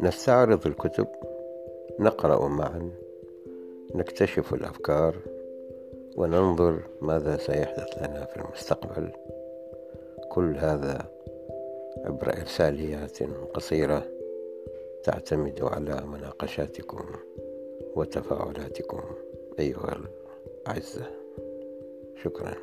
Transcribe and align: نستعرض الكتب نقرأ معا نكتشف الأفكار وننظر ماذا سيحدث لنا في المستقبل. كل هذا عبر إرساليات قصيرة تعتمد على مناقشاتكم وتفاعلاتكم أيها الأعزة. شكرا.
نستعرض 0.00 0.66
الكتب 0.66 1.06
نقرأ 2.00 2.48
معا 2.48 2.90
نكتشف 3.94 4.54
الأفكار 4.54 5.16
وننظر 6.16 6.82
ماذا 7.00 7.36
سيحدث 7.36 7.98
لنا 7.98 8.24
في 8.24 8.36
المستقبل. 8.36 9.10
كل 10.28 10.56
هذا 10.56 11.06
عبر 12.04 12.28
إرساليات 12.40 13.22
قصيرة 13.54 14.02
تعتمد 15.04 15.62
على 15.62 16.06
مناقشاتكم 16.06 17.06
وتفاعلاتكم 17.96 19.02
أيها 19.58 19.98
الأعزة. 20.66 21.06
شكرا. 22.24 22.54